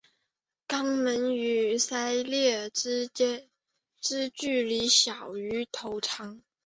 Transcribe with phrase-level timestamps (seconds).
[0.67, 3.07] 肛门至鳃裂之
[4.33, 6.41] 距离小于头长。